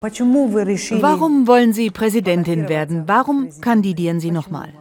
[0.00, 3.08] Warum wollen Sie Präsidentin werden?
[3.08, 4.72] Warum kandidieren Sie nochmal?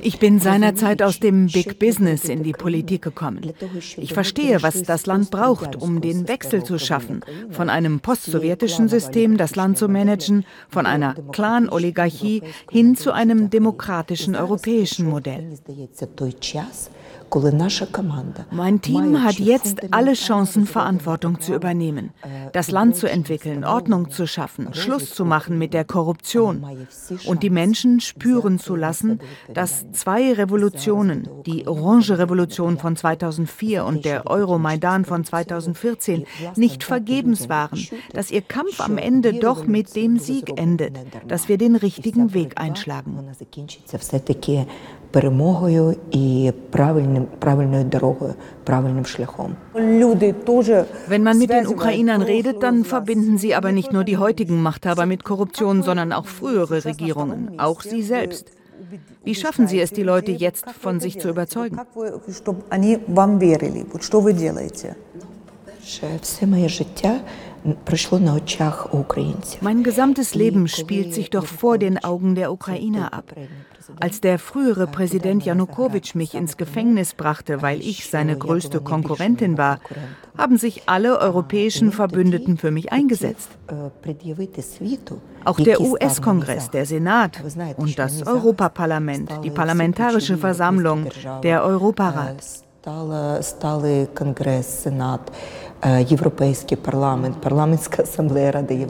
[0.00, 3.52] Ich bin seinerzeit aus dem Big Business in die Politik gekommen.
[3.96, 9.38] Ich verstehe, was das Land braucht, um den Wechsel zu schaffen, von einem postsowjetischen System
[9.38, 15.58] das Land zu managen, von einer Clan-Oligarchie hin zu einem demokratischen europäischen Modell.
[18.50, 22.10] Mein Team hat jetzt alle Chancen, Verantwortung zu übernehmen,
[22.52, 26.64] das Land zu entwickeln, Ordnung zu schaffen, Schluss zu machen mit der Korruption.
[27.26, 29.20] und die Menschen spüren zu lassen,
[29.52, 37.48] dass zwei Revolutionen, die Orange Revolution von 2004 und der Euromaidan von 2014, nicht vergebens
[37.48, 37.80] waren,
[38.12, 42.60] dass ihr Kampf am Ende doch mit dem Sieg endet, dass wir den richtigen Weg
[42.60, 43.16] einschlagen
[45.11, 48.33] перемогою і правильним, правильною дорогою,
[48.63, 49.55] правильним шляхом.
[51.09, 55.05] Wenn man mit den Ukrainern redet, dann verbinden sie aber nicht nur die heutigen Machthaber
[55.05, 58.45] mit Korruption, sondern auch frühere Regierungen, auch sie selbst.
[59.23, 61.77] Wie schaffen Sie es, die Leute jetzt von sich zu überzeugen?
[66.21, 67.19] Все моє життя
[69.60, 73.34] mein gesamtes Leben spielt sich doch vor den Augen der Ukrainer ab.
[74.00, 79.80] Als der frühere Präsident Janukowitsch mich ins Gefängnis brachte, weil ich seine größte Konkurrentin war,
[80.36, 83.50] haben sich alle europäischen Verbündeten für mich eingesetzt.
[85.44, 87.42] Auch der US-Kongress, der Senat
[87.76, 91.06] und das Europaparlament, die Parlamentarische Versammlung,
[91.42, 92.42] der Europarat.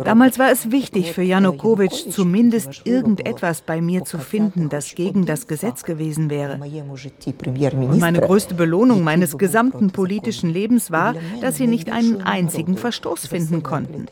[0.05, 5.47] Damals war es wichtig für Janukowitsch, zumindest irgendetwas bei mir zu finden, das gegen das
[5.47, 6.59] Gesetz gewesen wäre.
[6.61, 13.27] Und meine größte Belohnung meines gesamten politischen Lebens war, dass sie nicht einen einzigen Verstoß
[13.27, 14.07] finden konnten.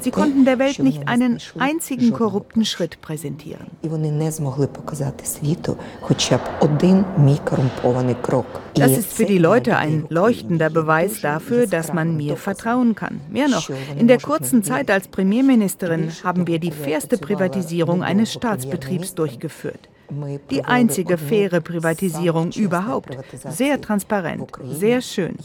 [0.00, 3.66] Sie konnten der Welt nicht einen einzigen korrupten Schritt präsentieren.
[8.74, 13.20] Das ist für die Leute ein leuchtender Beweis dafür, dass man mir vertrauen kann.
[13.30, 19.14] Mehr noch, in der kurzen Zeit als Premierministerin haben wir die fairste Privatisierung eines Staatsbetriebs
[19.14, 19.88] durchgeführt.
[20.50, 23.16] Die einzige faire Privatisierung überhaupt.
[23.48, 25.36] Sehr transparent, sehr schön.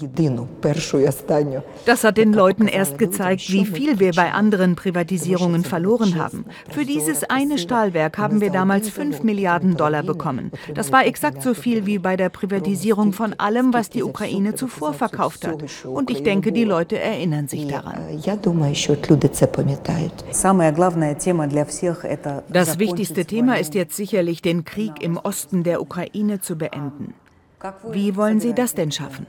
[1.85, 6.45] Das hat den Leuten erst gezeigt, wie viel wir bei anderen Privatisierungen verloren haben.
[6.69, 10.51] Für dieses eine Stahlwerk haben wir damals 5 Milliarden Dollar bekommen.
[10.73, 14.93] Das war exakt so viel wie bei der Privatisierung von allem, was die Ukraine zuvor
[14.93, 15.63] verkauft hat.
[15.85, 17.99] Und ich denke, die Leute erinnern sich daran.
[22.51, 27.13] Das wichtigste Thema ist jetzt sicherlich den Krieg im Osten der Ukraine zu beenden.
[27.91, 29.27] Wie wollen Sie das denn schaffen?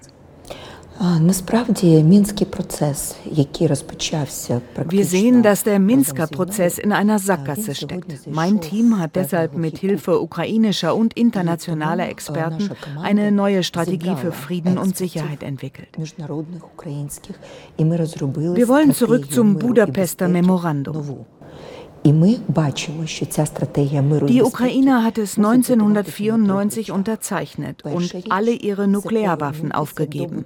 [4.88, 8.26] Wir sehen, dass der Minsker Prozess in einer Sackgasse steckt.
[8.26, 12.70] Mein Team hat deshalb mit Hilfe ukrainischer und internationaler Experten
[13.02, 15.88] eine neue Strategie für Frieden und Sicherheit entwickelt.
[15.97, 21.26] Wir wollen zurück zum Budapester Memorandum.
[22.03, 22.15] Die
[24.43, 30.44] Ukraine hat es 1994 unterzeichnet und alle ihre Nuklearwaffen aufgegeben.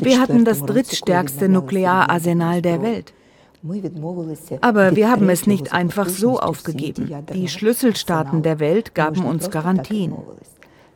[0.00, 3.12] Wir hatten das drittstärkste Nukleararsenal der Welt.
[4.60, 7.10] Aber wir haben es nicht einfach so aufgegeben.
[7.34, 10.14] Die Schlüsselstaaten der Welt gaben uns Garantien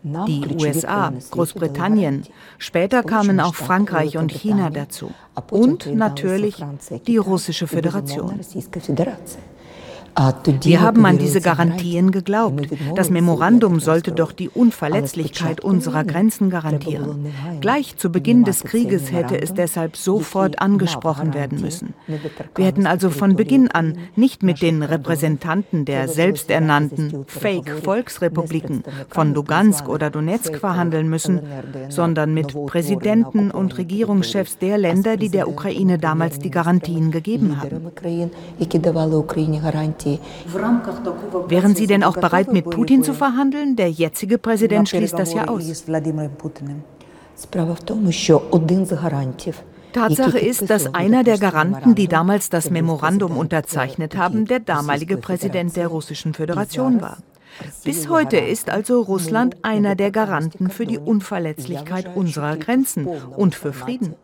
[0.02, 2.24] die USA, Großbritannien.
[2.58, 5.12] Später kamen auch Frankreich und China dazu.
[5.50, 6.56] Und natürlich
[7.06, 8.40] die Russische Föderation.
[10.14, 12.68] Wir haben an diese Garantien geglaubt.
[12.94, 17.32] Das Memorandum sollte doch die Unverletzlichkeit unserer Grenzen garantieren.
[17.60, 21.94] Gleich zu Beginn des Krieges hätte es deshalb sofort angesprochen werden müssen.
[22.54, 29.88] Wir hätten also von Beginn an nicht mit den Repräsentanten der selbsternannten Fake-Volksrepubliken von Lugansk
[29.88, 31.40] oder Donetsk verhandeln müssen,
[31.88, 37.92] sondern mit Präsidenten und Regierungschefs der Länder, die der Ukraine damals die Garantien gegeben haben.
[41.48, 43.76] Wären Sie denn auch bereit, mit Putin zu verhandeln?
[43.76, 45.84] Der jetzige Präsident schließt das ja aus.
[49.92, 55.76] Tatsache ist, dass einer der Garanten, die damals das Memorandum unterzeichnet haben, der damalige Präsident
[55.76, 57.18] der Russischen Föderation war.
[57.84, 63.74] Bis heute ist also Russland einer der Garanten für die Unverletzlichkeit unserer Grenzen und für
[63.74, 64.14] Frieden.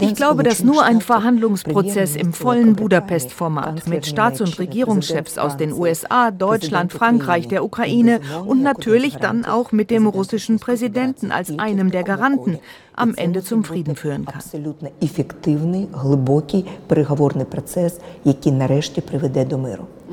[0.00, 5.72] Ich glaube, dass nur ein Verhandlungsprozess im vollen Budapest-Format mit Staats- und Regierungschefs aus den
[5.72, 11.90] USA, Deutschland, Frankreich, der Ukraine und natürlich dann auch mit dem russischen Präsidenten als einem
[11.90, 12.58] der Garanten
[12.99, 14.41] am Ende zum Frieden führen kann.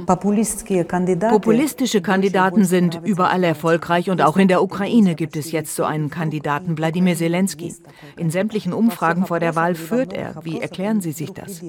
[0.06, 6.10] Populistische Kandidaten sind überall erfolgreich und auch in der Ukraine gibt es jetzt so einen
[6.10, 7.74] Kandidaten, Wladimir Zelensky.
[8.16, 10.34] In sämtlichen Umfragen vor der Wahl führt er.
[10.42, 11.62] Wie erklären Sie sich das?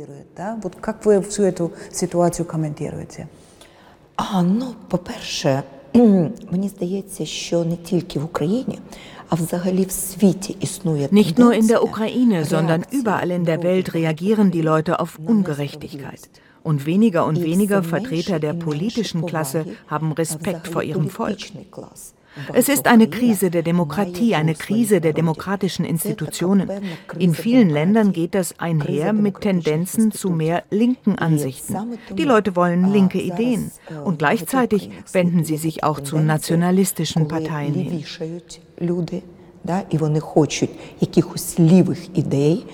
[4.15, 5.63] А, ну, по-перше,
[6.51, 8.80] мені здається, що не тільки в Україні,
[11.10, 16.30] nicht nur in der Ukraine, sondern überall in der Welt reagieren die Leute auf Ungerechtigkeit.
[16.62, 21.38] Und weniger und weniger Vertreter der politischen Klasse haben Respekt vor ihrem Volk.
[22.52, 26.70] Es ist eine Krise der Demokratie, eine Krise der demokratischen Institutionen.
[27.19, 31.99] In vielen Ländern geht das einher mit Tendenzen zu mehr linken Ansichten.
[32.17, 33.70] Die Leute wollen linke Ideen.
[34.05, 38.05] und gleichzeitig wenden sie sich auch zu nationalistischen Parteien hin.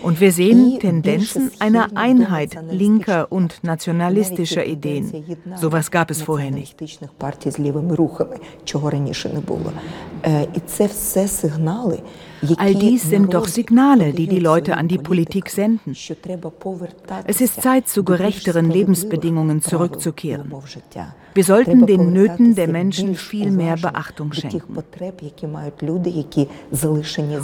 [0.03, 5.25] Und wir sehen Tendenzen einer Einheit linker und nationalistischer Ideen.
[5.57, 6.77] Sowas gab es vorher nicht.
[12.57, 15.95] All dies sind doch Signale, die die Leute an die Politik senden.
[17.27, 20.53] Es ist Zeit, zu gerechteren Lebensbedingungen zurückzukehren.
[21.35, 24.77] Wir sollten den Nöten der Menschen viel mehr Beachtung schenken.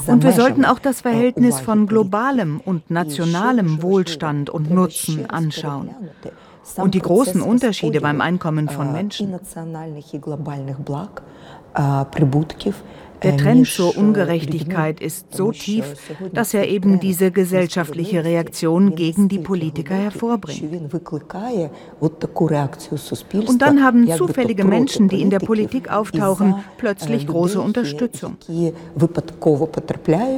[0.06, 5.91] Und wir sollten auch das Verhältnis von globalem und nationalem Wohlstand und Nutzen anschauen
[6.77, 9.35] und die großen Unterschiede beim Einkommen von Menschen.
[13.22, 15.84] Der Trend zur Ungerechtigkeit ist so tief,
[16.32, 20.93] dass er eben diese gesellschaftliche Reaktion gegen die Politiker hervorbringt.
[23.46, 28.37] Und dann haben zufällige Menschen, die in der Politik auftauchen, plötzlich große Unterstützung.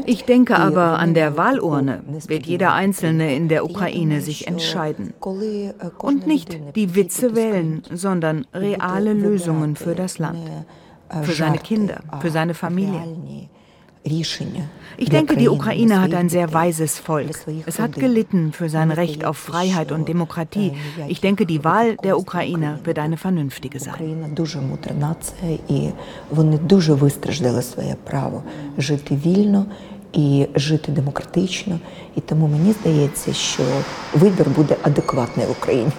[0.06, 2.02] Ich denke aber, an der Wahlurne.
[2.26, 5.14] Wird jeder Einzelne in der Ukraine sich entscheiden.
[5.20, 10.40] Und nicht die Witze wählen, sondern reale Lösungen für das Land
[11.23, 13.01] für seine Kinder, für seine Familie.
[14.97, 17.31] Ich denke, die Ukraine hat ein sehr weises Volk.
[17.65, 20.71] Es hat gelitten für sein Recht auf Freiheit und Demokratie.
[21.07, 23.95] Ich denke, die Wahl der Ukrainer wird eine vernünftige sein.
[30.13, 31.79] І жити демократично,
[32.15, 33.63] і тому мені здається, що
[34.13, 35.91] вибір буде адекватний в Україні.